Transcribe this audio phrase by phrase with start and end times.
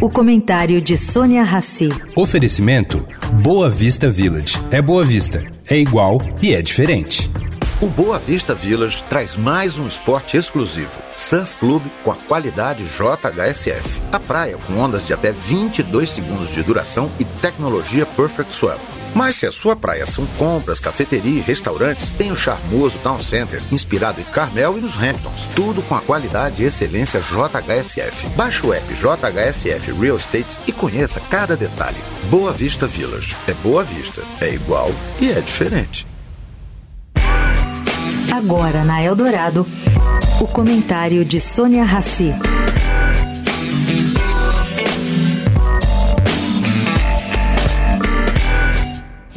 [0.00, 1.88] O comentário de Sônia Rassi.
[2.16, 3.04] Oferecimento
[3.42, 4.56] Boa Vista Village.
[4.70, 7.28] É Boa Vista, é igual e é diferente.
[7.82, 10.96] O Boa Vista Village traz mais um esporte exclusivo.
[11.16, 14.00] Surf Club com a qualidade JHSF.
[14.12, 18.97] A praia com ondas de até 22 segundos de duração e tecnologia Perfect Swell.
[19.14, 23.62] Mas se a sua praia são compras, cafeteria e restaurantes, tem o charmoso Town Center,
[23.72, 25.48] inspirado em Carmel e nos Hamptons.
[25.54, 28.28] Tudo com a qualidade e excelência JHSF.
[28.36, 31.98] Baixe o app JHSF Real Estate e conheça cada detalhe.
[32.30, 33.36] Boa Vista Village.
[33.46, 34.22] É Boa Vista.
[34.40, 36.06] É igual e é diferente.
[38.32, 39.66] Agora na Eldorado,
[40.40, 42.32] o comentário de Sônia Rassi.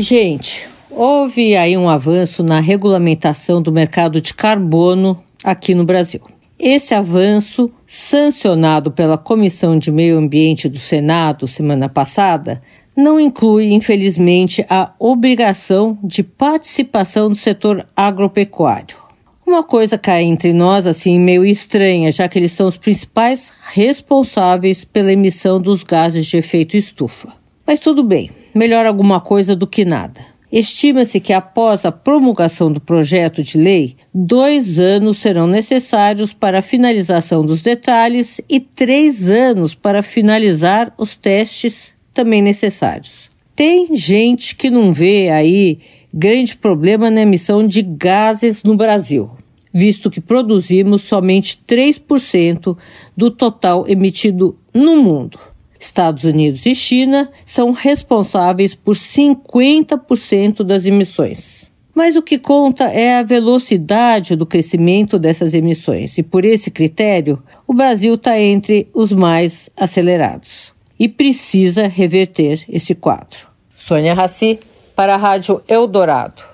[0.01, 6.21] Gente, houve aí um avanço na regulamentação do mercado de carbono aqui no Brasil.
[6.57, 12.63] Esse avanço, sancionado pela Comissão de Meio Ambiente do Senado semana passada,
[12.97, 18.97] não inclui, infelizmente, a obrigação de participação do setor agropecuário.
[19.45, 24.83] Uma coisa cai entre nós assim meio estranha, já que eles são os principais responsáveis
[24.83, 27.31] pela emissão dos gases de efeito estufa.
[27.67, 30.21] Mas tudo bem, melhor alguma coisa do que nada.
[30.51, 36.61] Estima-se que após a promulgação do projeto de lei, dois anos serão necessários para a
[36.61, 43.29] finalização dos detalhes e três anos para finalizar os testes também necessários.
[43.55, 45.79] Tem gente que não vê aí
[46.13, 49.31] grande problema na emissão de gases no Brasil,
[49.73, 52.77] visto que produzimos somente 3%
[53.15, 55.39] do total emitido no mundo.
[55.81, 61.69] Estados Unidos e China são responsáveis por 50% das emissões.
[61.93, 67.41] Mas o que conta é a velocidade do crescimento dessas emissões, e por esse critério,
[67.67, 73.47] o Brasil está entre os mais acelerados e precisa reverter esse quadro.
[73.75, 74.59] Sônia Raci,
[74.95, 76.50] para a Rádio Eldorado.